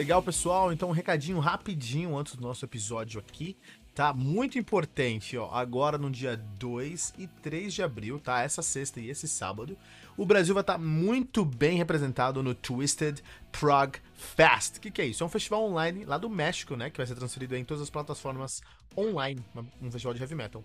Legal, 0.00 0.22
pessoal. 0.22 0.72
Então, 0.72 0.88
um 0.88 0.92
recadinho 0.92 1.38
rapidinho 1.40 2.16
antes 2.16 2.34
do 2.34 2.40
nosso 2.40 2.64
episódio 2.64 3.20
aqui, 3.20 3.54
tá? 3.94 4.14
Muito 4.14 4.58
importante, 4.58 5.36
ó. 5.36 5.50
Agora 5.52 5.98
no 5.98 6.10
dia 6.10 6.38
2 6.58 7.12
e 7.18 7.26
3 7.26 7.74
de 7.74 7.82
abril, 7.82 8.18
tá? 8.18 8.40
Essa 8.40 8.62
sexta 8.62 8.98
e 8.98 9.10
esse 9.10 9.28
sábado, 9.28 9.76
o 10.16 10.24
Brasil 10.24 10.54
vai 10.54 10.62
estar 10.62 10.72
tá 10.72 10.78
muito 10.78 11.44
bem 11.44 11.76
representado 11.76 12.42
no 12.42 12.54
Twisted 12.54 13.20
Prague 13.52 13.98
Fest. 14.14 14.78
O 14.78 14.80
que, 14.80 14.90
que 14.90 15.02
é 15.02 15.04
isso? 15.04 15.22
É 15.22 15.26
um 15.26 15.28
festival 15.28 15.64
online 15.64 16.06
lá 16.06 16.16
do 16.16 16.30
México, 16.30 16.76
né? 16.76 16.88
Que 16.88 16.96
vai 16.96 17.06
ser 17.06 17.14
transferido 17.14 17.54
em 17.54 17.62
todas 17.62 17.82
as 17.82 17.90
plataformas 17.90 18.62
online. 18.96 19.44
Um 19.82 19.90
festival 19.90 20.14
de 20.14 20.22
heavy 20.22 20.34
metal. 20.34 20.64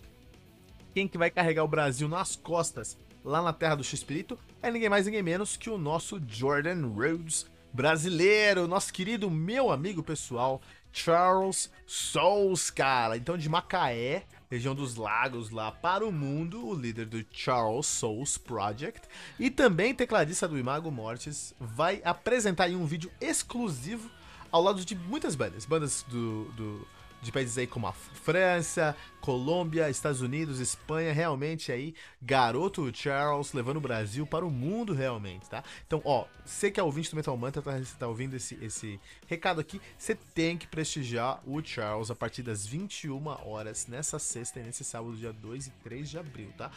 Quem 0.94 1.10
que 1.10 1.18
vai 1.18 1.30
carregar 1.30 1.66
o 1.66 1.68
Brasil 1.68 2.08
nas 2.08 2.38
costas 2.38 2.98
lá 3.22 3.42
na 3.42 3.52
terra 3.52 3.76
do 3.76 3.84
X-Espírito 3.84 4.40
é 4.62 4.72
ninguém 4.72 4.88
mais, 4.88 5.06
ninguém 5.06 5.24
menos 5.24 5.58
que 5.58 5.70
o 5.70 5.78
nosso 5.78 6.22
Jordan 6.26 6.88
Rhodes 6.88 7.54
brasileiro, 7.76 8.70
nosso 8.70 8.94
querido 8.94 9.30
meu 9.30 9.70
amigo 9.70 10.02
pessoal, 10.02 10.62
Charles 10.94 11.70
Souls, 11.86 12.70
cara. 12.70 13.18
Então, 13.18 13.38
de 13.38 13.50
Macaé, 13.50 14.24
região 14.50 14.74
dos 14.74 14.96
lagos 14.96 15.50
lá 15.50 15.74
para 15.74 16.06
o 16.06 16.12
mundo, 16.12 16.66
o 16.66 16.74
líder 16.74 17.06
do 17.06 17.24
Charles 17.32 17.86
Souls 17.86 18.38
Project 18.38 19.06
e 19.38 19.52
também 19.52 19.94
tecladista 19.94 20.48
do 20.48 20.58
Imago 20.58 20.90
Mortis, 20.90 21.54
vai 21.60 22.02
apresentar 22.06 22.70
em 22.70 22.78
um 22.78 22.86
vídeo 22.86 23.12
exclusivo 23.20 24.10
ao 24.50 24.64
lado 24.64 24.86
de 24.86 24.96
muitas 24.96 25.36
bandas, 25.36 25.66
bandas 25.66 26.06
do, 26.08 26.46
do 26.54 26.88
de 27.26 27.32
países 27.32 27.58
aí 27.58 27.66
como 27.66 27.88
a 27.88 27.94
França, 27.94 28.96
Colômbia, 29.20 29.90
Estados 29.90 30.22
Unidos, 30.22 30.60
Espanha, 30.60 31.12
realmente 31.12 31.72
aí, 31.72 31.96
garoto 32.22 32.92
Charles 32.96 33.54
levando 33.54 33.78
o 33.78 33.82
Brasil 33.82 34.26
para 34.28 34.46
o 34.46 34.52
mundo 34.52 34.94
realmente, 34.94 35.50
tá? 35.50 35.64
Então, 35.88 36.02
ó, 36.06 36.26
você 36.46 36.70
que 36.70 36.80
é 36.80 36.84
ouvinte 36.84 37.10
do 37.10 37.16
Metal 37.16 37.36
Mantra, 37.36 37.62
tá, 37.62 37.72
tá 37.98 38.08
ouvindo 38.08 38.36
esse, 38.36 38.56
esse 38.64 39.00
recado 39.28 39.60
aqui, 39.60 39.82
você 39.98 40.14
tem 40.14 40.58
que 40.58 40.68
prestigiar 40.68 41.42
o 41.46 41.62
Charles 41.64 42.12
a 42.12 42.16
partir 42.16 42.44
das 42.44 42.68
21 42.68 43.26
horas 43.48 43.88
nessa 43.88 44.20
sexta 44.20 44.60
e 44.60 44.64
nesse 44.64 44.84
sábado, 44.84 45.16
dia 45.16 45.34
2 45.34 45.68
e 45.68 45.72
3 45.84 46.10
de 46.10 46.20
abril, 46.20 46.54
tá? 46.56 46.70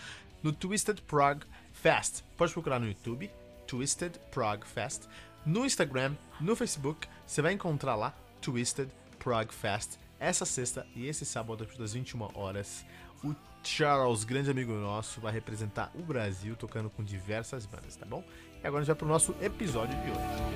No 0.43 0.53
Twisted 0.53 1.03
Prague 1.03 1.45
Fest. 1.73 2.23
Pode 2.37 2.53
procurar 2.53 2.79
no 2.79 2.87
YouTube, 2.87 3.31
Twisted 3.67 4.19
Prague 4.31 4.67
Fest. 4.67 5.03
No 5.45 5.67
Instagram, 5.67 6.15
no 6.41 6.57
Facebook, 6.57 7.07
você 7.27 7.43
vai 7.43 7.53
encontrar 7.53 7.95
lá 7.95 8.17
Twisted 8.41 8.89
Prague 9.19 9.53
Fest 9.53 9.99
essa 10.19 10.45
sexta 10.45 10.87
e 10.95 11.07
esse 11.07 11.25
sábado, 11.25 11.67
das 11.79 11.93
21 11.93 12.29
horas, 12.35 12.85
o 13.23 13.35
Charles, 13.63 14.25
grande 14.25 14.51
amigo 14.51 14.73
nosso, 14.73 15.21
vai 15.21 15.33
representar 15.33 15.91
o 15.95 16.03
Brasil 16.03 16.57
tocando 16.57 16.89
com 16.89 17.03
diversas 17.03 17.67
bandas, 17.67 17.97
tá 17.97 18.07
bom? 18.07 18.25
E 18.63 18.67
agora 18.67 18.83
a 18.83 18.85
gente 18.85 18.89
vai 18.89 18.97
pro 18.97 19.09
nosso 19.09 19.35
episódio 19.41 19.97
de 20.03 20.11
hoje. 20.11 20.48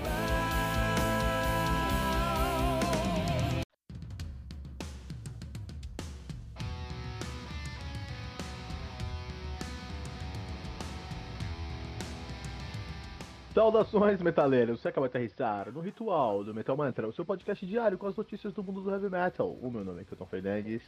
Saudações, 13.62 14.20
metaleiros! 14.20 14.80
Você 14.80 14.88
acaba 14.88 15.08
de 15.08 15.12
aterrissar 15.12 15.70
no 15.70 15.80
Ritual 15.80 16.42
do 16.42 16.52
Metal 16.52 16.76
Mantra, 16.76 17.06
o 17.06 17.12
seu 17.12 17.24
podcast 17.24 17.64
diário 17.64 17.96
com 17.96 18.08
as 18.08 18.16
notícias 18.16 18.52
do 18.52 18.60
mundo 18.60 18.80
do 18.80 18.90
heavy 18.90 19.08
metal. 19.08 19.56
O 19.62 19.70
meu 19.70 19.84
nome 19.84 20.02
é 20.02 20.04
Kelton 20.04 20.26
Fernandes. 20.26 20.82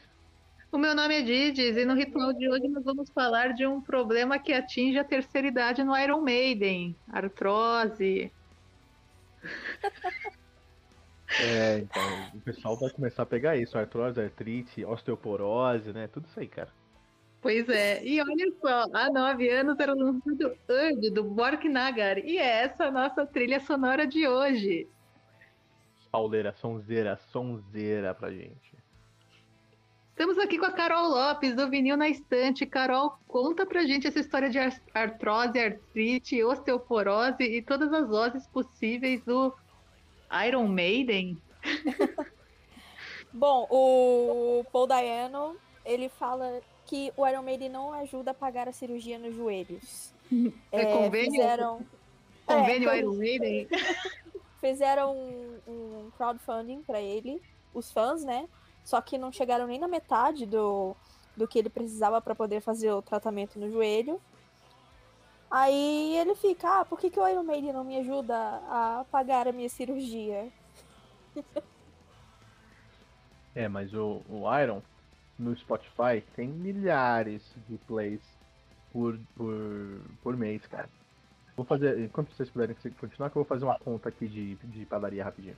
O 0.73 0.77
meu 0.77 0.93
nome 0.93 1.15
é 1.15 1.23
Didis 1.23 1.77
e 1.77 1.85
no 1.85 1.95
ritual 1.95 2.33
de 2.33 2.51
hoje 2.51 2.67
nós 2.67 2.85
vamos 2.85 3.09
falar 3.11 3.55
de 3.55 3.65
um 3.65 3.81
problema 3.81 4.41
que 4.41 4.53
atinge 4.53 4.99
a 4.99 5.05
terceira 5.05 5.47
idade 5.47 5.85
no 5.85 5.97
Iron 5.97 6.21
Maiden: 6.21 6.97
artrose. 7.09 8.33
É, 11.41 11.79
então, 11.79 12.03
o 12.35 12.41
pessoal 12.43 12.77
vai 12.77 12.91
começar 12.91 13.23
a 13.23 13.27
pegar 13.27 13.57
isso: 13.57 13.77
artrose, 13.77 14.21
artrite, 14.21 14.85
osteoporose, 14.85 15.93
né? 15.93 16.07
Tudo 16.07 16.27
isso 16.29 16.39
aí, 16.39 16.47
cara. 16.47 16.69
Pois 17.45 17.69
é, 17.69 18.03
e 18.03 18.23
olha 18.23 18.51
só, 18.59 18.87
há 18.95 19.11
nove 19.11 19.51
anos 19.51 19.79
era 19.79 19.93
lançado 19.93 20.57
Urd, 20.67 21.11
do 21.11 21.23
Borknagar, 21.23 22.19
e 22.21 22.39
é 22.39 22.63
essa 22.65 22.85
a 22.85 22.91
nossa 22.91 23.27
trilha 23.27 23.61
sonora 23.61 24.07
de 24.07 24.27
hoje. 24.27 24.89
Pauleira, 26.11 26.55
sonzeira, 26.55 27.19
sonzeira 27.31 28.15
pra 28.15 28.31
gente. 28.31 28.75
Estamos 30.09 30.39
aqui 30.39 30.57
com 30.59 30.65
a 30.65 30.73
Carol 30.73 31.11
Lopes, 31.11 31.55
do 31.55 31.69
Vinil 31.69 31.99
na 31.99 32.09
Estante. 32.09 32.65
Carol, 32.65 33.19
conta 33.29 33.67
pra 33.67 33.85
gente 33.85 34.07
essa 34.07 34.21
história 34.21 34.49
de 34.49 34.59
artrose, 34.95 35.61
artrite, 35.61 36.43
osteoporose 36.43 37.43
e 37.43 37.61
todas 37.61 37.93
as 37.93 38.09
oses 38.11 38.47
possíveis 38.47 39.23
do 39.23 39.55
Iron 40.47 40.67
Maiden. 40.67 41.37
Bom, 43.31 43.67
o 43.69 44.65
Paul 44.73 44.87
Dayano, 44.87 45.59
ele 45.85 46.09
fala 46.09 46.63
que 46.87 47.13
o 47.17 47.27
Iron 47.27 47.43
Maiden 47.43 47.69
não 47.69 47.93
ajuda 47.93 48.33
a 48.33 48.35
pagar 48.35 48.69
a 48.69 48.73
cirurgia 48.73 49.19
nos 49.19 49.35
joelhos. 49.35 50.13
É, 50.73 50.81
é 50.81 50.93
convênio? 50.93 51.31
Fizeram... 51.31 51.87
Convênio 52.47 52.91
é, 52.91 52.99
Iron 52.99 53.15
Maiden? 53.15 53.69
Fizeram 54.61 55.15
um, 55.15 55.61
um 55.69 56.11
crowdfunding 56.17 56.83
para 56.83 57.01
ele, 57.01 57.41
os 57.73 57.93
fãs, 57.93 58.25
né? 58.25 58.49
Só 58.83 59.01
que 59.01 59.19
não 59.19 59.31
chegaram 59.31 59.67
nem 59.67 59.79
na 59.79 59.87
metade 59.87 60.47
do, 60.47 60.97
do 61.37 61.47
que 61.47 61.59
ele 61.59 61.69
precisava 61.69 62.21
para 62.21 62.35
poder 62.35 62.61
fazer 62.61 62.91
o 62.91 63.03
tratamento 63.03 63.59
no 63.59 63.71
joelho. 63.71 64.21
Aí 65.51 66.17
ele 66.17 66.35
fica, 66.35 66.81
ah, 66.81 66.85
por 66.85 66.99
que, 66.99 67.11
que 67.11 67.21
o 67.21 67.29
Iron 67.29 67.45
Maiden 67.45 67.73
não 67.73 67.85
me 67.85 67.99
ajuda 67.99 68.35
a 68.37 69.05
pagar 69.11 69.47
a 69.47 69.53
minha 69.53 69.69
cirurgia? 69.69 70.49
É, 73.57 73.69
mas 73.69 73.95
o, 73.95 74.21
o 74.29 74.53
Iron, 74.59 74.83
no 75.39 75.57
Spotify 75.57 76.23
tem 76.35 76.49
milhares 76.49 77.43
de 77.69 77.77
plays 77.87 78.21
por, 78.93 79.19
por, 79.37 80.01
por 80.23 80.37
mês, 80.37 80.65
cara. 80.67 80.89
Vou 81.57 81.65
fazer, 81.65 81.99
enquanto 82.01 82.35
vocês 82.35 82.51
puderem 82.51 82.77
continuar, 82.99 83.31
que 83.31 83.37
eu 83.37 83.43
vou 83.43 83.49
fazer 83.49 83.65
uma 83.65 83.79
conta 83.79 84.09
aqui 84.09 84.27
de, 84.27 84.55
de 84.57 84.85
padaria 84.87 85.25
rapidinho. 85.25 85.57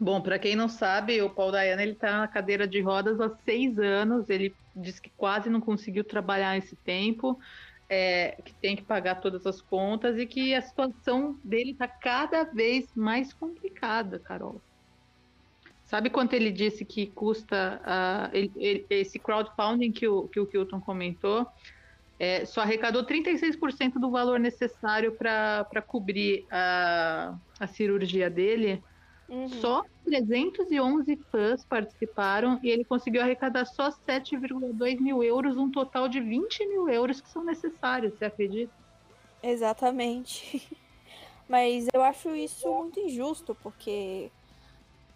Bom, 0.00 0.20
para 0.20 0.38
quem 0.38 0.56
não 0.56 0.68
sabe, 0.68 1.20
o 1.20 1.28
Paul 1.28 1.52
Dayana 1.52 1.82
ele 1.82 1.94
tá 1.94 2.18
na 2.18 2.28
cadeira 2.28 2.66
de 2.66 2.80
rodas 2.80 3.20
há 3.20 3.30
seis 3.44 3.78
anos. 3.78 4.28
Ele 4.30 4.54
diz 4.74 4.98
que 4.98 5.10
quase 5.10 5.50
não 5.50 5.60
conseguiu 5.60 6.02
trabalhar 6.02 6.56
esse 6.56 6.74
tempo, 6.76 7.38
é, 7.88 8.36
que 8.42 8.54
tem 8.54 8.74
que 8.74 8.82
pagar 8.82 9.16
todas 9.16 9.46
as 9.46 9.60
contas 9.60 10.18
e 10.18 10.26
que 10.26 10.54
a 10.54 10.62
situação 10.62 11.38
dele 11.44 11.74
tá 11.74 11.86
cada 11.86 12.44
vez 12.44 12.88
mais 12.94 13.34
complicada, 13.34 14.18
Carol. 14.18 14.60
Sabe 15.92 16.08
quanto 16.08 16.32
ele 16.32 16.50
disse 16.50 16.86
que 16.86 17.08
custa 17.08 17.78
uh, 17.84 18.34
ele, 18.34 18.50
ele, 18.56 18.86
esse 18.88 19.18
crowdfunding 19.18 19.92
que 19.92 20.08
o, 20.08 20.26
que 20.26 20.40
o 20.40 20.46
Kilton 20.46 20.80
comentou? 20.80 21.46
É, 22.18 22.46
só 22.46 22.62
arrecadou 22.62 23.04
36% 23.04 24.00
do 24.00 24.10
valor 24.10 24.40
necessário 24.40 25.12
para 25.12 25.82
cobrir 25.86 26.46
a, 26.50 27.34
a 27.60 27.66
cirurgia 27.66 28.30
dele. 28.30 28.82
Uhum. 29.28 29.50
Só 29.60 29.84
311 30.06 31.14
fãs 31.30 31.62
participaram 31.66 32.58
e 32.62 32.70
ele 32.70 32.84
conseguiu 32.84 33.20
arrecadar 33.20 33.66
só 33.66 33.90
7,2 33.90 34.98
mil 34.98 35.22
euros, 35.22 35.58
um 35.58 35.70
total 35.70 36.08
de 36.08 36.22
20 36.22 36.68
mil 36.68 36.88
euros 36.88 37.20
que 37.20 37.28
são 37.28 37.44
necessários, 37.44 38.14
você 38.14 38.24
acredita? 38.24 38.72
Exatamente. 39.42 40.66
Mas 41.46 41.86
eu 41.92 42.02
acho 42.02 42.34
isso 42.34 42.66
muito 42.72 42.98
injusto, 42.98 43.54
porque 43.62 44.30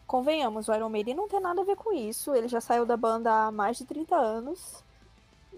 convenhamos, 0.06 0.69
o 0.69 0.75
Iron 0.75 0.89
Maiden 0.89 1.15
não 1.15 1.28
tem 1.28 1.41
nada 1.41 1.61
a 1.61 1.65
ver 1.65 1.77
com 1.77 1.93
isso. 1.93 2.34
Ele 2.34 2.49
já 2.49 2.61
saiu 2.61 2.87
da 2.87 2.97
banda 2.97 3.47
há 3.47 3.53
mais 3.53 3.77
de 3.78 3.84
30 3.84 4.17
anos. 4.17 4.84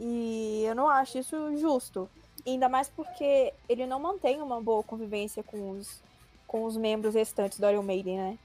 E 0.00 0.64
eu 0.66 0.74
não 0.74 0.88
acho 0.88 1.18
isso 1.18 1.56
justo. 1.56 2.08
Ainda 2.46 2.68
mais 2.68 2.88
porque 2.88 3.52
ele 3.68 3.86
não 3.86 4.00
mantém 4.00 4.40
uma 4.40 4.60
boa 4.60 4.82
convivência 4.82 5.42
com 5.42 5.70
os, 5.72 6.02
com 6.46 6.64
os 6.64 6.76
membros 6.76 7.14
restantes 7.14 7.58
do 7.58 7.68
Iron 7.68 7.82
Maiden, 7.82 8.16
né? 8.16 8.38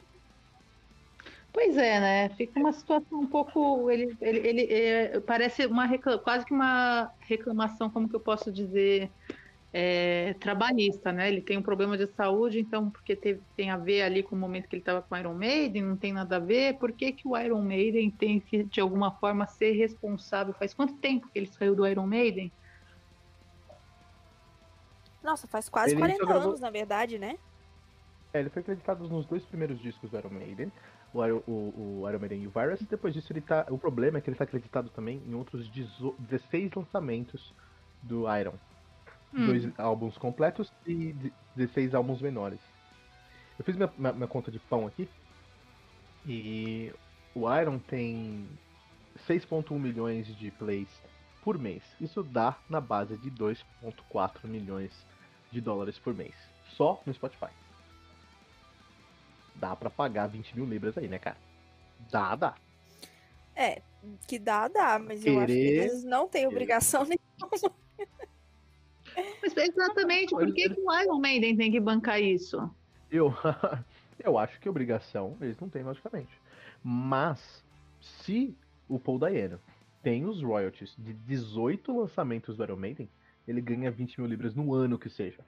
Pois 1.54 1.78
é, 1.78 2.00
né? 2.00 2.30
Fica 2.30 2.60
uma 2.60 2.74
situação 2.74 3.20
um 3.20 3.28
pouco. 3.28 3.90
Ele, 3.92 4.18
ele, 4.20 4.40
ele 4.40 4.74
é, 4.74 5.20
parece 5.20 5.68
uma 5.68 5.88
quase 6.24 6.46
que 6.46 6.54
uma 6.54 7.12
reclamação, 7.20 7.92
como 7.92 8.10
que 8.10 8.16
eu 8.16 8.20
posso 8.20 8.52
dizer? 8.52 9.12
É, 9.74 10.36
trabalhista, 10.40 11.12
né? 11.12 11.28
Ele 11.28 11.42
tem 11.42 11.58
um 11.58 11.62
problema 11.64 11.98
de 11.98 12.06
saúde, 12.06 12.60
então 12.60 12.92
porque 12.92 13.16
teve, 13.16 13.42
tem 13.58 13.72
a 13.72 13.78
ver 13.78 14.04
ali 14.04 14.22
com 14.22 14.36
o 14.36 14.40
momento 14.40 14.68
que 14.68 14.76
ele 14.76 14.82
estava 14.82 15.02
com 15.02 15.16
o 15.16 15.18
Iron 15.18 15.34
Maiden, 15.34 15.82
não 15.82 15.98
tem 15.98 16.14
nada 16.14 16.36
a 16.36 16.40
ver. 16.40 16.76
Por 16.76 16.92
que, 16.92 17.12
que 17.12 17.28
o 17.28 17.36
Iron 17.36 17.64
Maiden 17.64 18.12
tem 18.12 18.40
que, 18.40 18.64
de 18.64 18.80
alguma 18.80 19.12
forma, 19.12 19.48
ser 19.48 19.72
responsável? 19.72 20.54
Faz 20.54 20.76
quanto 20.76 20.94
tempo 20.98 21.28
que 21.28 21.40
ele 21.40 21.48
saiu 21.48 21.76
do 21.76 21.88
Iron 21.88 22.06
Maiden? 22.06 22.52
Nossa, 25.24 25.48
faz 25.48 25.68
quase 25.70 25.94
ele 25.94 26.02
40 26.02 26.24
gravou... 26.24 26.50
anos, 26.50 26.60
na 26.60 26.70
verdade, 26.70 27.18
né? 27.18 27.40
É, 28.32 28.42
ele 28.42 28.50
foi 28.50 28.62
acreditado 28.62 29.08
nos 29.08 29.26
dois 29.26 29.44
primeiros 29.44 29.82
discos 29.82 30.12
do 30.12 30.18
Iron 30.18 30.30
Maiden, 30.30 30.72
o, 31.12 31.26
Iron, 31.26 31.42
o, 31.48 32.02
o 32.02 32.10
Iron 32.10 32.20
Maiden 32.20 32.44
e 32.44 32.48
o 32.48 32.52
Virus. 32.52 32.80
Depois 32.84 33.12
disso, 33.12 33.34
ele 33.34 33.42
tá. 33.42 33.66
O 33.70 33.78
problema 33.80 34.20
é 34.20 34.22
que 34.22 34.30
ele 34.30 34.36
está 34.36 34.44
acreditado 34.44 34.90
também 34.90 35.20
em 35.26 35.34
outros 35.34 35.68
16 35.70 36.74
lançamentos 36.76 37.54
do 38.04 38.26
Iron 38.38 38.54
hum. 39.34 39.46
dois 39.46 39.80
álbuns 39.80 40.18
completos 40.18 40.72
e 40.86 41.16
16 41.56 41.94
álbuns 41.96 42.22
menores. 42.22 42.60
Eu 43.58 43.66
fiz 43.66 43.76
minha, 43.76 43.92
minha, 43.98 44.14
minha, 44.14 44.28
conta 44.28 44.52
de 44.52 44.60
pão 44.60 44.88
aqui. 44.88 45.08
E 46.26 46.94
o 47.36 47.54
Iron 47.56 47.80
tem 47.80 48.48
6.1 49.28 49.78
milhões 49.78 50.28
de 50.38 50.52
plays 50.52 50.88
por 51.44 51.58
mês. 51.58 51.84
Isso 52.00 52.24
dá 52.24 52.58
na 52.70 52.80
base 52.80 53.18
de 53.18 53.30
2.4 53.32 54.46
milhões 54.46 54.92
de 55.52 55.62
dólares 55.62 56.00
por 56.00 56.14
mês. 56.14 56.34
Só 56.76 57.02
no 57.06 57.14
Spotify. 57.14 57.52
Dá 59.56 59.76
pra 59.76 59.90
pagar 59.90 60.28
20 60.28 60.56
mil 60.56 60.66
libras 60.66 60.98
aí, 60.98 61.08
né, 61.08 61.20
cara? 61.20 61.38
Dá, 62.10 62.36
dá. 62.36 62.56
É, 63.56 63.82
que 64.28 64.40
dá, 64.40 64.68
dá, 64.68 64.98
mas 64.98 65.24
eu 65.26 65.38
acho 65.38 65.48
que 65.48 65.54
Querer- 65.54 65.84
eles 65.84 66.04
não 66.04 66.28
têm 66.28 66.48
obrigação 66.48 67.04
nenhuma. 67.06 67.24
Mas 69.42 69.56
exatamente, 69.56 70.30
por 70.30 70.54
que, 70.54 70.70
que 70.70 70.82
o 70.82 71.02
Iron 71.02 71.20
Maiden 71.20 71.56
tem 71.56 71.72
que 71.72 71.80
bancar 71.80 72.22
isso? 72.22 72.70
Eu, 73.12 73.34
eu 74.20 74.38
acho 74.38 74.60
que 74.60 74.70
obrigação 74.70 75.38
eles 75.42 75.60
não 75.60 75.70
têm, 75.70 75.84
logicamente. 75.84 76.32
Mas, 76.84 77.64
se 78.00 78.56
o 78.88 79.00
Paul 79.00 79.20
Dayano 79.20 79.60
tem 80.02 80.26
os 80.26 80.42
royalties 80.42 80.96
de 80.98 81.14
18 81.14 81.98
lançamentos 81.98 82.58
do 82.58 82.64
Iron 82.64 82.76
Maiden, 82.76 83.10
ele 83.48 83.62
ganha 83.62 83.90
20 83.90 84.20
mil 84.20 84.30
libras 84.30 84.54
no 84.54 84.74
ano 84.74 85.00
que 85.00 85.10
seja. 85.10 85.44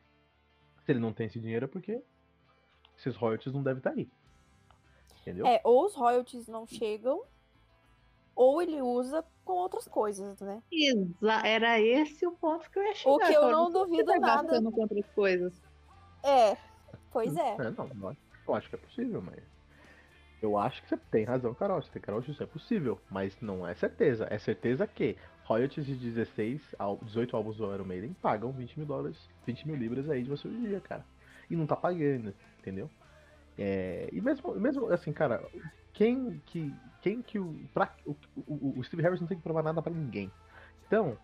Se 0.85 0.91
ele 0.91 1.00
não 1.00 1.12
tem 1.12 1.27
esse 1.27 1.39
dinheiro 1.39 1.65
é 1.65 1.67
porque 1.67 2.01
esses 2.97 3.15
royalties 3.15 3.53
não 3.53 3.63
devem 3.63 3.79
estar 3.79 3.91
aí. 3.91 4.07
Entendeu? 5.21 5.45
É, 5.47 5.59
ou 5.63 5.85
os 5.85 5.95
royalties 5.95 6.47
não 6.47 6.67
chegam, 6.67 7.23
ou 8.35 8.61
ele 8.61 8.81
usa 8.81 9.23
com 9.43 9.53
outras 9.53 9.87
coisas, 9.87 10.39
né? 10.41 10.61
Exa 10.71 11.41
era 11.47 11.79
esse 11.79 12.25
o 12.27 12.31
ponto 12.33 12.69
que 12.69 12.77
eu 12.79 12.83
ia 12.83 12.95
chegar. 12.95 13.13
O 13.13 13.19
que 13.19 13.33
eu 13.33 13.49
não 13.51 13.71
duvido 13.71 14.11
você 14.11 14.19
nada. 14.19 14.41
gastando 14.43 14.71
com 14.71 14.81
outras 14.81 15.05
coisas. 15.15 15.61
É, 16.23 16.57
pois 17.11 17.35
é. 17.35 17.55
É, 17.59 17.71
não, 17.71 17.89
eu 18.01 18.09
acho- 18.09 18.19
eu 18.47 18.53
acho 18.55 18.69
que 18.69 18.75
é 18.75 18.79
possível, 18.79 19.21
mas. 19.21 19.43
Eu 20.41 20.57
acho 20.57 20.81
que 20.83 20.89
você 20.89 20.97
tem 20.97 21.23
razão, 21.23 21.53
Carol. 21.55 21.81
Você 21.81 21.89
tem 21.91 22.01
Carol, 22.01 22.19
isso 22.19 22.43
é 22.43 22.45
possível, 22.45 22.99
mas 23.09 23.39
não 23.41 23.65
é 23.65 23.73
certeza. 23.73 24.27
É 24.29 24.38
certeza 24.38 24.85
que 24.85 25.17
royalties 25.45 25.85
de 25.88 25.95
16, 25.95 26.61
ál- 26.77 26.99
18 27.01 27.35
álbuns 27.35 27.57
do 27.57 27.73
Iron 27.73 27.85
Maiden 27.85 28.13
pagam 28.21 28.51
20 28.51 28.77
mil 28.77 28.85
dólares, 28.85 29.17
20 29.45 29.65
mil 29.65 29.75
libras 29.75 30.07
aí 30.09 30.21
de 30.23 30.29
você 30.29 30.47
hoje 30.47 30.57
em 30.57 30.63
dia, 30.67 30.81
cara. 30.81 31.05
E 31.49 31.55
não 31.55 31.65
tá 31.65 31.75
pagando, 31.75 32.33
entendeu? 32.59 32.89
É, 33.57 34.09
e 34.11 34.19
mesmo, 34.21 34.53
mesmo 34.55 34.88
assim, 34.91 35.13
cara, 35.13 35.41
quem 35.95 36.42
que. 36.45 36.74
Quem 37.01 37.21
que 37.21 37.38
o, 37.38 37.53
pra, 37.71 37.94
o, 38.03 38.15
o, 38.47 38.80
o 38.80 38.83
Steve 38.83 39.03
Harris 39.03 39.21
não 39.21 39.27
tem 39.27 39.38
que 39.38 39.44
provar 39.44 39.62
nada 39.62 39.80
pra 39.80 39.94
ninguém. 39.94 40.31
Então, 40.88 41.15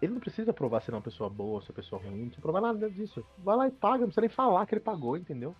ele 0.00 0.12
não 0.12 0.20
precisa 0.20 0.52
provar 0.52 0.82
se 0.82 0.90
ele 0.90 0.96
é 0.96 0.98
uma 0.98 1.02
pessoa 1.02 1.30
boa, 1.30 1.62
se 1.62 1.68
é 1.68 1.70
uma 1.70 1.76
pessoa 1.76 2.02
ruim, 2.02 2.18
não 2.18 2.26
precisa 2.26 2.42
provar 2.42 2.60
nada 2.60 2.90
disso. 2.90 3.24
Vai 3.38 3.56
lá 3.56 3.66
e 3.66 3.70
paga, 3.70 4.00
não 4.00 4.08
precisa 4.08 4.20
nem 4.20 4.28
falar 4.28 4.66
que 4.66 4.74
ele 4.74 4.82
pagou, 4.82 5.16
entendeu? 5.16 5.56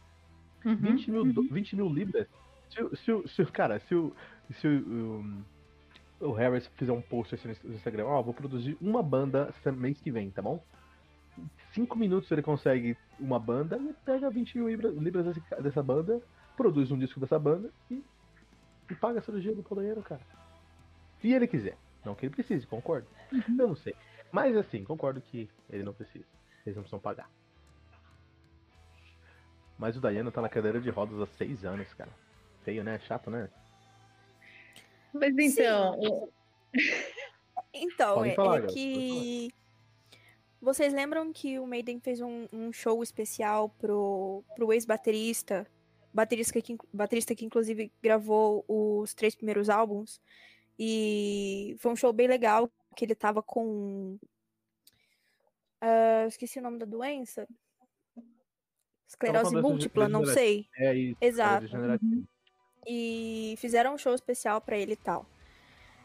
Uhum, 0.65 0.77
20 0.77 1.11
mil, 1.11 1.23
uhum. 1.23 1.49
20 1.51 1.77
mil 1.77 1.89
libras. 1.89 2.27
Se, 2.69 2.97
se, 2.97 3.29
se, 3.29 3.45
cara, 3.47 3.79
se 3.81 3.95
o, 3.95 4.13
se 4.61 4.67
o, 4.67 4.71
um, 4.71 5.43
o 6.21 6.33
Harris 6.33 6.67
fizer 6.77 6.93
um 6.93 7.01
post 7.01 7.35
assim 7.35 7.49
no 7.65 7.75
Instagram, 7.75 8.07
ó, 8.07 8.23
vou 8.23 8.35
produzir 8.35 8.77
uma 8.81 9.03
banda 9.03 9.55
mês 9.77 10.01
que 10.01 10.11
vem, 10.11 10.31
tá 10.31 10.43
bom? 10.43 10.63
Em 11.39 11.49
cinco 11.73 11.99
minutos 11.99 12.31
ele 12.31 12.43
consegue 12.43 12.97
uma 13.19 13.39
banda 13.39 13.79
e 13.79 13.95
pega 14.05 14.29
20 14.29 14.59
mil 14.59 14.69
libras, 14.69 14.95
libras 14.97 15.37
dessa 15.63 15.83
banda, 15.83 16.21
produz 16.57 16.91
um 16.91 16.99
disco 16.99 17.21
dessa 17.21 17.39
banda 17.39 17.71
e, 17.91 18.03
e 18.91 18.95
paga 18.95 19.19
a 19.19 19.23
cirurgia 19.23 19.55
do 19.55 19.63
podeiro, 19.63 20.03
cara. 20.03 20.21
Se 21.21 21.33
ele 21.33 21.47
quiser. 21.47 21.77
Não 22.05 22.15
que 22.15 22.27
ele 22.27 22.35
precise, 22.35 22.67
concordo. 22.67 23.09
Eu 23.33 23.67
não 23.67 23.75
sei. 23.75 23.95
Mas 24.31 24.57
assim, 24.57 24.85
concordo 24.85 25.21
que 25.21 25.49
ele 25.69 25.83
não 25.83 25.93
precisa. 25.93 26.25
Eles 26.65 26.77
não 26.77 26.83
precisam 26.83 27.01
pagar. 27.01 27.29
Mas 29.79 29.97
o 29.97 30.01
Dayano 30.01 30.31
tá 30.31 30.41
na 30.41 30.49
cadeira 30.49 30.81
de 30.81 30.89
rodas 30.91 31.21
há 31.21 31.27
seis 31.27 31.65
anos, 31.65 31.93
cara. 31.95 32.11
Feio, 32.63 32.83
né? 32.83 32.99
Chato, 33.01 33.31
né? 33.31 33.51
Mas 35.13 35.37
então, 35.37 36.31
Então, 37.75 38.25
é, 38.25 38.35
falar, 38.35 38.65
é 38.65 38.67
que. 38.67 39.51
Vocês 40.61 40.93
lembram 40.93 41.33
que 41.33 41.59
o 41.59 41.67
Maiden 41.67 42.01
fez 42.01 42.21
um, 42.21 42.49
um 42.53 42.73
show 42.73 43.03
especial 43.03 43.69
pro, 43.69 44.43
pro 44.55 44.73
ex-baterista, 44.73 45.67
baterista 46.17 46.63
que, 46.63 46.77
baterista 46.91 47.35
que 47.35 47.45
inclusive 47.45 47.93
gravou 48.03 48.65
os 48.67 49.13
três 49.13 49.35
primeiros 49.35 49.69
álbuns? 49.69 50.19
E 50.79 51.77
foi 51.79 51.93
um 51.93 51.97
show 51.97 52.13
bem 52.13 52.27
legal, 52.27 52.71
que 52.97 53.05
ele 53.05 53.15
tava 53.15 53.43
com. 53.43 54.19
ah, 55.81 56.25
esqueci 56.27 56.59
o 56.59 56.63
nome 56.63 56.79
da 56.79 56.87
doença. 56.87 57.47
Esclerose 59.07 59.55
múltipla, 59.57 60.09
não 60.09 60.25
sei. 60.25 60.67
É 60.75 60.95
isso. 60.95 61.19
Exato. 61.21 61.67
degenerativo. 61.67 62.27
e 62.87 63.55
fizeram 63.59 63.95
um 63.95 63.99
show 63.99 64.15
especial 64.15 64.61
pra 64.61 64.77
ele 64.77 64.95
e 64.95 64.97
tal. 64.97 65.27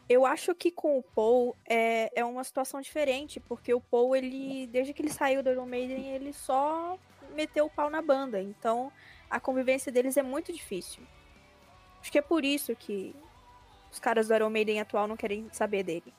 Eu 0.08 0.26
acho 0.26 0.54
que 0.54 0.70
com 0.70 0.98
o 0.98 1.02
Paul 1.02 1.56
é, 1.66 2.10
é 2.14 2.24
uma 2.24 2.44
situação 2.44 2.80
diferente, 2.80 3.40
porque 3.40 3.72
o 3.72 3.80
Paul, 3.80 4.14
ele, 4.14 4.66
desde 4.66 4.92
que 4.92 5.00
ele 5.00 5.10
saiu 5.10 5.42
do 5.42 5.50
Iron 5.50 5.66
Maiden, 5.66 6.14
ele 6.14 6.32
só 6.32 6.98
meteu 7.34 7.66
o 7.66 7.70
pau 7.70 7.88
na 7.90 8.02
banda. 8.02 8.40
Então, 8.40 8.92
a 9.32 9.40
convivência 9.40 9.90
deles 9.90 10.16
é 10.16 10.22
muito 10.22 10.52
difícil. 10.52 11.02
Acho 12.00 12.12
que 12.12 12.18
é 12.18 12.22
por 12.22 12.44
isso 12.44 12.74
que 12.76 13.14
os 13.90 13.98
caras 13.98 14.28
do 14.28 14.34
Iron 14.34 14.50
Maiden 14.50 14.80
atual 14.80 15.08
não 15.08 15.16
querem 15.16 15.48
saber 15.52 15.82
dele. 15.82 16.12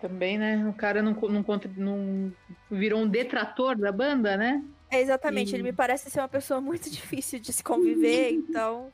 também, 0.00 0.38
né? 0.38 0.66
O 0.68 0.72
cara 0.72 1.02
não, 1.02 1.12
não, 1.12 1.44
não 1.76 2.32
virou 2.70 3.00
um 3.00 3.08
detrator 3.08 3.76
da 3.76 3.90
banda, 3.90 4.36
né? 4.36 4.62
É 4.90 5.00
exatamente, 5.00 5.52
E- 5.52 5.56
ele 5.56 5.62
me 5.64 5.72
parece 5.72 6.10
ser 6.10 6.20
uma 6.20 6.28
pessoa 6.28 6.60
muito 6.60 6.88
difícil 6.90 7.38
de 7.40 7.52
se 7.52 7.62
conviver, 7.64 8.30
então. 8.32 8.92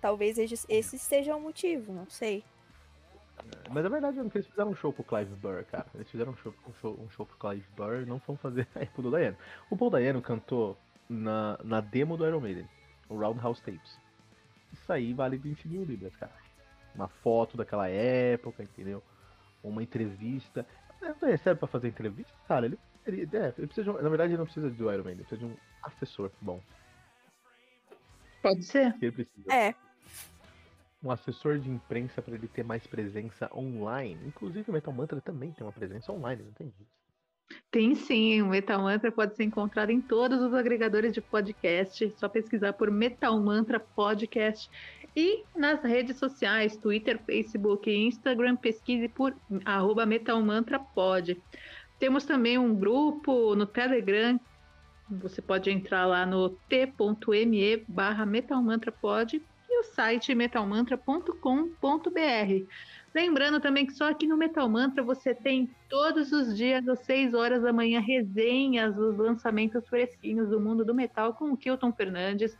Talvez 0.00 0.38
esse 0.38 0.64
esse 0.68 0.98
seja 0.98 1.34
o 1.34 1.40
motivo, 1.40 1.92
não 1.92 2.08
sei. 2.08 2.44
Mas 3.70 3.84
a 3.84 3.88
verdade 3.88 4.18
é 4.18 4.24
que 4.28 4.36
eles 4.38 4.46
fizeram 4.48 4.70
um 4.70 4.74
show 4.74 4.92
pro 4.92 5.02
Clive 5.04 5.34
Burr, 5.36 5.64
cara. 5.64 5.86
Eles 5.94 6.10
fizeram 6.10 6.32
um 6.32 6.36
show, 6.36 6.54
um 6.68 6.72
show, 6.74 6.98
um 7.00 7.10
show 7.10 7.26
pro 7.26 7.36
Clive 7.36 7.66
Burr 7.76 8.06
não 8.06 8.18
vão 8.26 8.36
fazer 8.36 8.66
aí 8.74 8.86
pro 8.86 9.10
Dayano. 9.10 9.36
O 9.70 9.76
Paul 9.76 9.90
Dayano 9.90 10.20
cantou 10.22 10.76
na, 11.08 11.58
na 11.64 11.80
demo 11.80 12.16
do 12.16 12.26
Iron 12.26 12.40
Maiden, 12.40 12.68
o 13.08 13.16
Roundhouse 13.16 13.62
Tapes. 13.62 13.98
Isso 14.72 14.92
aí 14.92 15.12
vale 15.12 15.36
20 15.36 15.68
mil 15.68 15.84
libras, 15.84 16.14
cara. 16.16 16.32
Uma 16.94 17.08
foto 17.08 17.56
daquela 17.56 17.88
época, 17.88 18.62
entendeu? 18.62 19.02
Uma 19.62 19.82
entrevista. 19.82 20.66
Ele 21.00 21.14
não 21.20 21.28
recebe 21.28 21.58
pra 21.58 21.68
fazer 21.68 21.88
entrevista? 21.88 22.32
Cara, 22.46 22.66
ele, 22.66 22.78
ele, 23.06 23.28
é, 23.32 23.54
ele 23.56 23.66
precisa 23.66 23.84
de 23.84 23.90
um, 23.90 24.02
Na 24.02 24.08
verdade, 24.08 24.32
ele 24.32 24.38
não 24.38 24.44
precisa 24.44 24.68
do 24.68 24.92
Iron 24.92 25.04
Maiden, 25.04 25.12
ele 25.12 25.24
precisa 25.24 25.46
de 25.46 25.46
um 25.46 25.56
assessor 25.82 26.30
bom. 26.40 26.60
Pode 28.42 28.62
ser. 28.62 28.94
Ele 29.00 29.12
precisa. 29.12 29.52
É, 29.52 29.74
um 31.02 31.10
assessor 31.10 31.58
de 31.58 31.70
imprensa 31.70 32.20
para 32.20 32.34
ele 32.34 32.48
ter 32.48 32.64
mais 32.64 32.86
presença 32.86 33.48
online. 33.54 34.18
Inclusive 34.26 34.70
o 34.70 34.72
Metal 34.72 34.92
Mantra 34.92 35.20
também 35.20 35.52
tem 35.52 35.64
uma 35.64 35.72
presença 35.72 36.12
online, 36.12 36.42
não 36.42 36.52
tem 36.52 36.68
isso. 36.80 36.98
Tem 37.70 37.94
sim, 37.94 38.40
o 38.40 38.46
Metal 38.46 38.80
Mantra 38.80 39.12
pode 39.12 39.36
ser 39.36 39.44
encontrado 39.44 39.90
em 39.90 40.00
todos 40.00 40.40
os 40.40 40.54
agregadores 40.54 41.12
de 41.12 41.20
podcast. 41.20 42.10
Só 42.16 42.26
pesquisar 42.26 42.72
por 42.72 42.90
Metal 42.90 43.38
Mantra 43.38 43.78
Podcast. 43.78 44.70
E 45.14 45.42
nas 45.54 45.82
redes 45.82 46.16
sociais, 46.16 46.76
Twitter, 46.76 47.20
Facebook 47.26 47.90
e 47.90 48.06
Instagram, 48.06 48.56
pesquise 48.56 49.08
por 49.08 49.36
arroba 49.66 50.06
Metal 50.06 50.40
Mantra 50.40 50.78
Pod. 50.78 51.38
Temos 51.98 52.24
também 52.24 52.56
um 52.56 52.74
grupo 52.74 53.54
no 53.54 53.66
Telegram. 53.66 54.40
Você 55.10 55.42
pode 55.42 55.70
entrar 55.70 56.06
lá 56.06 56.24
no 56.24 56.50
t.me 56.68 57.84
barra 57.88 58.24
Metal 58.24 58.62
Mantra 58.62 58.92
Pod 58.92 59.42
e 59.68 59.80
o 59.80 59.84
site 59.84 60.34
metalmantra.com.br. 60.34 62.66
Lembrando 63.14 63.58
também 63.58 63.86
que 63.86 63.94
só 63.94 64.08
aqui 64.08 64.26
no 64.26 64.36
Metal 64.36 64.68
Mantra 64.68 65.02
você 65.02 65.34
tem 65.34 65.70
todos 65.88 66.30
os 66.32 66.56
dias 66.56 66.86
às 66.88 67.00
6 67.00 67.34
horas 67.34 67.62
da 67.62 67.72
manhã 67.72 68.00
resenhas 68.00 68.94
dos 68.94 69.16
lançamentos 69.16 69.86
fresquinhos 69.88 70.50
do 70.50 70.60
mundo 70.60 70.84
do 70.84 70.94
metal 70.94 71.32
com 71.32 71.50
o 71.50 71.56
Kilton 71.56 71.92
Fernandes. 71.92 72.56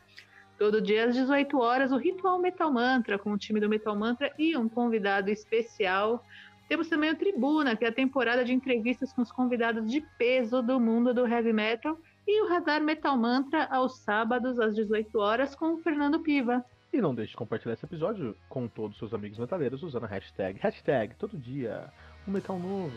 Todo 0.58 0.80
dia 0.80 1.04
às 1.04 1.14
18 1.14 1.58
horas 1.58 1.92
o 1.92 1.96
Ritual 1.96 2.38
Metal 2.38 2.72
Mantra 2.72 3.18
com 3.18 3.32
o 3.32 3.38
time 3.38 3.60
do 3.60 3.68
Metal 3.68 3.94
Mantra 3.94 4.32
e 4.38 4.56
um 4.56 4.68
convidado 4.68 5.30
especial. 5.30 6.24
Temos 6.68 6.88
também 6.88 7.10
o 7.10 7.16
Tribuna, 7.16 7.76
que 7.76 7.84
é 7.84 7.88
a 7.88 7.92
temporada 7.92 8.44
de 8.44 8.52
entrevistas 8.52 9.12
com 9.12 9.22
os 9.22 9.30
convidados 9.30 9.90
de 9.90 10.00
peso 10.18 10.62
do 10.62 10.80
mundo 10.80 11.14
do 11.14 11.26
heavy 11.26 11.52
metal. 11.52 11.98
E 12.26 12.42
o 12.42 12.48
Radar 12.48 12.82
Metal 12.82 13.16
Mantra 13.16 13.64
aos 13.70 13.98
sábados 13.98 14.58
às 14.58 14.74
18 14.74 15.18
horas 15.18 15.54
com 15.54 15.74
o 15.74 15.78
Fernando 15.78 16.20
Piva. 16.20 16.64
E 16.92 17.00
não 17.00 17.14
deixe 17.14 17.32
de 17.32 17.36
compartilhar 17.36 17.74
esse 17.74 17.84
episódio 17.84 18.34
com 18.48 18.66
todos 18.66 18.92
os 18.92 18.98
seus 18.98 19.14
amigos 19.14 19.38
metaleiros 19.38 19.82
usando 19.82 20.04
a 20.04 20.08
hashtag, 20.08 20.58
hashtag 20.58 21.14
todo 21.16 21.36
dia, 21.36 21.92
um 22.26 22.32
metal 22.32 22.58
novo. 22.58 22.92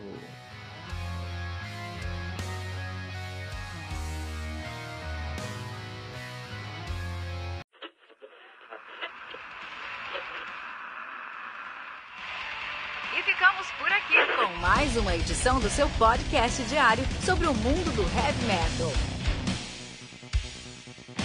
E 13.14 13.22
ficamos 13.24 13.70
por 13.72 13.92
aqui 13.92 14.14
com 14.36 14.56
mais 14.60 14.96
uma 14.96 15.14
edição 15.14 15.60
do 15.60 15.68
seu 15.68 15.88
podcast 15.90 16.62
diário 16.64 17.04
sobre 17.24 17.46
o 17.46 17.54
mundo 17.54 17.94
do 17.94 18.02
heavy 18.02 18.46
metal. 18.46 19.11